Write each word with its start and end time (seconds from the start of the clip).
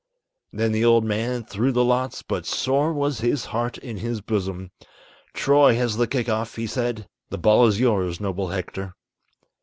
Then 0.51 0.71
the 0.71 0.83
old 0.83 1.05
man 1.05 1.43
threw 1.43 1.71
the 1.71 1.83
lots, 1.85 2.23
but 2.23 2.47
sore 2.47 2.91
was 2.91 3.19
his 3.19 3.45
heart 3.45 3.77
in 3.77 3.97
his 3.97 4.19
bosom. 4.19 4.71
"Troy 5.35 5.75
has 5.75 5.95
the 5.97 6.07
kick 6.07 6.27
off," 6.27 6.55
he 6.55 6.65
said, 6.65 7.07
"the 7.29 7.37
ball 7.37 7.67
is 7.67 7.79
yours, 7.79 8.19
noble 8.19 8.47
Hector." 8.47 8.95